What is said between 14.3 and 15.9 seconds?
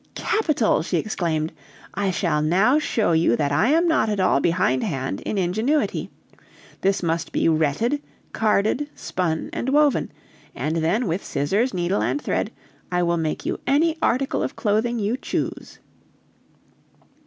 of clothing you choose."